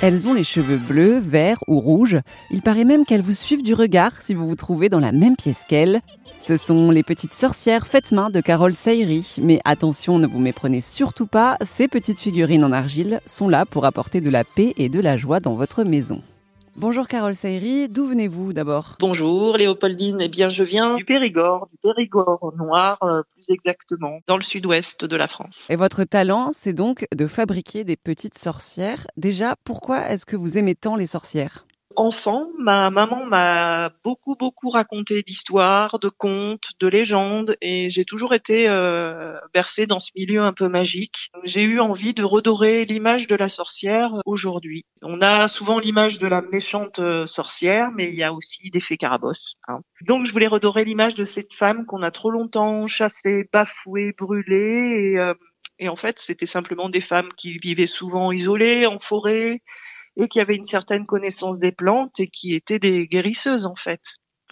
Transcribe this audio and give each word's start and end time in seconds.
Elles 0.00 0.28
ont 0.28 0.34
les 0.34 0.44
cheveux 0.44 0.76
bleus, 0.76 1.18
verts 1.18 1.58
ou 1.66 1.80
rouges. 1.80 2.20
Il 2.52 2.62
paraît 2.62 2.84
même 2.84 3.04
qu'elles 3.04 3.22
vous 3.22 3.34
suivent 3.34 3.64
du 3.64 3.74
regard 3.74 4.22
si 4.22 4.32
vous 4.32 4.46
vous 4.46 4.54
trouvez 4.54 4.88
dans 4.88 5.00
la 5.00 5.10
même 5.10 5.34
pièce 5.34 5.64
qu'elles. 5.68 6.00
Ce 6.38 6.56
sont 6.56 6.92
les 6.92 7.02
petites 7.02 7.34
sorcières 7.34 7.88
faites 7.88 8.12
main 8.12 8.30
de 8.30 8.40
Carole 8.40 8.74
Sayri. 8.74 9.38
Mais 9.42 9.60
attention, 9.64 10.20
ne 10.20 10.28
vous 10.28 10.38
méprenez 10.38 10.82
surtout 10.82 11.26
pas, 11.26 11.56
ces 11.62 11.88
petites 11.88 12.20
figurines 12.20 12.62
en 12.62 12.70
argile 12.70 13.20
sont 13.26 13.48
là 13.48 13.66
pour 13.66 13.86
apporter 13.86 14.20
de 14.20 14.30
la 14.30 14.44
paix 14.44 14.72
et 14.76 14.88
de 14.88 15.00
la 15.00 15.16
joie 15.16 15.40
dans 15.40 15.56
votre 15.56 15.82
maison. 15.82 16.22
Bonjour 16.80 17.08
Carole 17.08 17.34
Sayri, 17.34 17.88
d'où 17.88 18.06
venez-vous 18.06 18.52
d'abord? 18.52 18.94
Bonjour 19.00 19.56
Léopoldine, 19.56 20.20
eh 20.20 20.28
bien 20.28 20.48
je 20.48 20.62
viens 20.62 20.94
du 20.94 21.04
Périgord, 21.04 21.66
du 21.72 21.76
Périgord 21.82 22.52
noir 22.56 22.98
euh, 23.02 23.22
plus 23.34 23.52
exactement, 23.52 24.20
dans 24.28 24.36
le 24.36 24.44
sud-ouest 24.44 25.04
de 25.04 25.16
la 25.16 25.26
France. 25.26 25.56
Et 25.70 25.74
votre 25.74 26.04
talent, 26.04 26.50
c'est 26.52 26.72
donc 26.72 27.08
de 27.12 27.26
fabriquer 27.26 27.82
des 27.82 27.96
petites 27.96 28.38
sorcières. 28.38 29.08
Déjà, 29.16 29.56
pourquoi 29.64 30.08
est-ce 30.08 30.24
que 30.24 30.36
vous 30.36 30.56
aimez 30.56 30.76
tant 30.76 30.94
les 30.94 31.06
sorcières? 31.06 31.66
Enfant, 31.98 32.48
ma 32.56 32.90
maman 32.90 33.26
m'a 33.26 33.90
beaucoup 34.04 34.36
beaucoup 34.36 34.70
raconté 34.70 35.22
d'histoires, 35.22 35.98
de 35.98 36.08
contes, 36.08 36.70
de 36.78 36.86
légendes, 36.86 37.56
et 37.60 37.90
j'ai 37.90 38.04
toujours 38.04 38.34
été 38.34 38.68
euh, 38.68 39.36
bercée 39.52 39.86
dans 39.86 39.98
ce 39.98 40.10
milieu 40.14 40.42
un 40.42 40.52
peu 40.52 40.68
magique. 40.68 41.30
J'ai 41.42 41.62
eu 41.62 41.80
envie 41.80 42.14
de 42.14 42.22
redorer 42.22 42.84
l'image 42.84 43.26
de 43.26 43.34
la 43.34 43.48
sorcière 43.48 44.12
aujourd'hui. 44.26 44.84
On 45.02 45.20
a 45.20 45.48
souvent 45.48 45.80
l'image 45.80 46.18
de 46.18 46.28
la 46.28 46.40
méchante 46.40 47.00
euh, 47.00 47.26
sorcière, 47.26 47.90
mais 47.90 48.08
il 48.08 48.14
y 48.14 48.22
a 48.22 48.32
aussi 48.32 48.70
des 48.70 48.80
fées 48.80 48.96
carabosses. 48.96 49.54
Hein. 49.66 49.80
Donc 50.02 50.26
je 50.26 50.32
voulais 50.32 50.46
redorer 50.46 50.84
l'image 50.84 51.16
de 51.16 51.24
cette 51.24 51.52
femme 51.54 51.84
qu'on 51.84 52.02
a 52.02 52.12
trop 52.12 52.30
longtemps 52.30 52.86
chassée, 52.86 53.48
bafouée, 53.52 54.14
brûlée, 54.16 55.14
et, 55.14 55.18
euh, 55.18 55.34
et 55.80 55.88
en 55.88 55.96
fait 55.96 56.20
c'était 56.20 56.46
simplement 56.46 56.88
des 56.88 57.00
femmes 57.00 57.32
qui 57.36 57.58
vivaient 57.58 57.88
souvent 57.88 58.30
isolées 58.30 58.86
en 58.86 59.00
forêt 59.00 59.62
et 60.18 60.28
qui 60.28 60.40
avaient 60.40 60.56
une 60.56 60.66
certaine 60.66 61.06
connaissance 61.06 61.58
des 61.58 61.72
plantes 61.72 62.20
et 62.20 62.28
qui 62.28 62.54
étaient 62.54 62.78
des 62.78 63.06
guérisseuses 63.06 63.64
en 63.64 63.76
fait. 63.76 64.00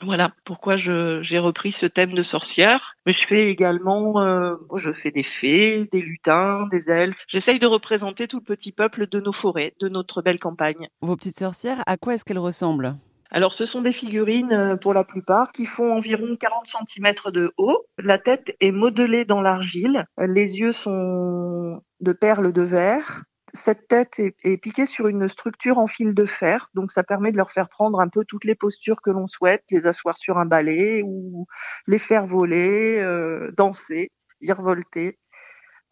Voilà 0.02 0.32
pourquoi 0.44 0.76
j'ai 0.76 1.38
repris 1.38 1.72
ce 1.72 1.86
thème 1.86 2.12
de 2.12 2.22
sorcière. 2.22 2.96
Mais 3.06 3.12
je 3.12 3.26
fais 3.26 3.48
également, 3.48 4.20
euh, 4.20 4.54
je 4.76 4.92
fais 4.92 5.10
des 5.10 5.22
fées, 5.22 5.88
des 5.90 6.02
lutins, 6.02 6.66
des 6.70 6.90
elfes. 6.90 7.24
J'essaye 7.28 7.58
de 7.58 7.66
représenter 7.66 8.28
tout 8.28 8.38
le 8.38 8.44
petit 8.56 8.72
peuple 8.72 9.06
de 9.08 9.20
nos 9.20 9.32
forêts, 9.32 9.74
de 9.80 9.88
notre 9.88 10.20
belle 10.20 10.38
campagne. 10.38 10.88
Vos 11.00 11.16
petites 11.16 11.38
sorcières, 11.38 11.82
à 11.86 11.96
quoi 11.96 12.14
est-ce 12.14 12.24
qu'elles 12.24 12.38
ressemblent? 12.38 12.96
Alors, 13.30 13.54
ce 13.54 13.66
sont 13.66 13.80
des 13.80 13.92
figurines 13.92 14.52
euh, 14.52 14.76
pour 14.76 14.94
la 14.94 15.02
plupart 15.02 15.50
qui 15.52 15.66
font 15.66 15.92
environ 15.94 16.36
40 16.36 16.66
cm 16.66 17.14
de 17.32 17.52
haut. 17.56 17.86
La 17.98 18.18
tête 18.18 18.54
est 18.60 18.70
modelée 18.72 19.24
dans 19.24 19.40
l'argile. 19.40 20.04
Les 20.18 20.58
yeux 20.58 20.72
sont 20.72 21.80
de 22.00 22.12
perles 22.12 22.52
de 22.52 22.62
verre 22.62 23.22
cette 23.56 23.88
tête 23.88 24.18
est, 24.18 24.56
piquée 24.58 24.86
sur 24.86 25.08
une 25.08 25.28
structure 25.28 25.78
en 25.78 25.86
fil 25.86 26.14
de 26.14 26.26
fer, 26.26 26.70
donc 26.74 26.92
ça 26.92 27.02
permet 27.02 27.32
de 27.32 27.36
leur 27.36 27.50
faire 27.50 27.68
prendre 27.68 28.00
un 28.00 28.08
peu 28.08 28.24
toutes 28.24 28.44
les 28.44 28.54
postures 28.54 29.02
que 29.02 29.10
l'on 29.10 29.26
souhaite, 29.26 29.64
les 29.70 29.86
asseoir 29.86 30.16
sur 30.16 30.38
un 30.38 30.46
balai 30.46 31.02
ou 31.04 31.46
les 31.86 31.98
faire 31.98 32.26
voler, 32.26 32.98
euh, 33.00 33.52
danser, 33.56 34.12
virevolter. 34.40 35.18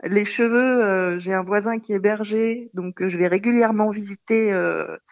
Les 0.03 0.25
cheveux, 0.25 0.84
euh, 0.84 1.19
j'ai 1.19 1.33
un 1.33 1.43
voisin 1.43 1.79
qui 1.79 1.93
est 1.93 1.98
berger, 1.98 2.71
donc 2.75 3.01
euh, 3.03 3.09
je 3.09 3.19
vais 3.19 3.29
régulièrement 3.29 3.91
visiter 3.91 4.53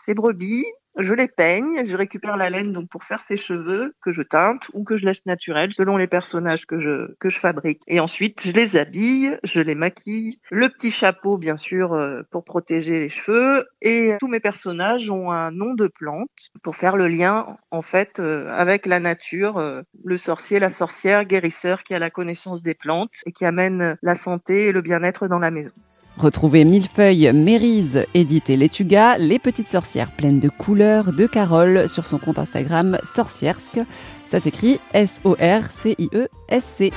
ses 0.05 0.15
brebis 0.15 0.67
je 0.99 1.15
les 1.15 1.29
peigne, 1.29 1.87
je 1.87 1.97
récupère 1.97 2.37
la 2.37 2.51
laine 2.51 2.73
donc 2.73 2.89
pour 2.89 3.05
faire 3.05 3.23
ses 3.23 3.37
cheveux 3.37 3.95
que 4.03 4.13
je 4.13 4.23
teinte 4.23 4.69
ou 4.73 4.85
que 4.85 4.97
je 4.97 5.07
laisse 5.07 5.25
naturels 5.27 5.73
selon 5.73 5.97
les 5.97 6.07
personnages 6.07 6.67
que 6.67 6.81
je 6.81 7.15
que 7.19 7.29
je 7.29 7.39
fabrique. 7.39 7.81
Et 7.87 8.01
ensuite, 8.01 8.41
je 8.45 8.53
les 8.53 8.77
habille, 8.77 9.39
je 9.45 9.61
les 9.61 9.75
maquille, 9.75 10.39
le 10.51 10.69
petit 10.69 10.91
chapeau 10.91 11.39
bien 11.39 11.57
sûr 11.57 11.95
euh, 11.95 12.23
pour 12.31 12.45
protéger 12.45 13.01
les 13.01 13.09
cheveux 13.09 13.67
et 13.81 14.17
tous 14.21 14.29
mes 14.29 14.41
personnages 14.41 15.11
ont 15.11 15.31
un 15.31 15.51
nom 15.51 15.75
de 15.75 15.87
plante 15.87 16.31
pour 16.63 16.77
faire 16.77 16.97
le 16.97 17.09
lien 17.09 17.57
en 17.71 17.83
fait 17.83 18.19
euh, 18.21 18.51
avec 18.53 18.87
la 18.87 19.01
nature, 19.01 19.59
euh, 19.59 19.83
le 20.05 20.17
sorcier, 20.17 20.59
la 20.59 20.71
sorcière, 20.71 21.25
guérisseur 21.25 21.85
qui 21.85 21.95
a 21.95 21.99
la 21.99 22.11
connaissance 22.11 22.63
des 22.63 22.75
plantes 22.75 23.13
et 23.27 23.33
qui 23.33 23.45
amène 23.45 23.97
la 24.03 24.15
santé 24.15 24.67
et 24.67 24.73
le 24.73 24.83
bien-être 24.83 25.29
dans 25.29 25.39
la 25.39 25.51
maison. 25.51 25.73
Retrouvez 26.19 26.65
Millefeuille, 26.65 27.31
Mérise, 27.33 28.05
édité 28.15 28.57
Letuga, 28.57 29.19
les 29.19 29.39
petites 29.39 29.69
sorcières 29.69 30.11
pleines 30.11 30.41
de 30.41 30.49
couleurs 30.49 31.13
de 31.13 31.27
Carole 31.27 31.89
sur 31.89 32.07
son 32.07 32.19
compte 32.19 32.39
Instagram 32.39 32.99
Sorciersk. 33.03 33.81
Ça 34.27 34.39
s'écrit 34.39 34.79
S-O-R-C-I-E-S-C. 34.93 36.93